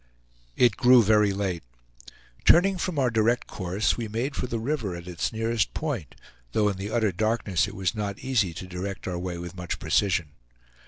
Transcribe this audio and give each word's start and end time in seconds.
It 0.55 0.77
grew 0.77 1.03
very 1.03 1.31
late. 1.31 1.61
Turning 2.43 2.79
from 2.79 2.97
our 2.97 3.11
direct 3.11 3.45
course 3.45 3.97
we 3.97 4.07
made 4.07 4.35
for 4.35 4.47
the 4.47 4.57
river 4.57 4.95
at 4.95 5.07
its 5.07 5.31
nearest 5.31 5.75
point, 5.75 6.15
though 6.53 6.69
in 6.69 6.77
the 6.77 6.89
utter 6.89 7.11
darkness 7.11 7.67
it 7.67 7.75
was 7.75 7.93
not 7.93 8.17
easy 8.17 8.51
to 8.55 8.65
direct 8.65 9.07
our 9.07 9.19
way 9.19 9.37
with 9.37 9.55
much 9.55 9.77
precision. 9.77 10.29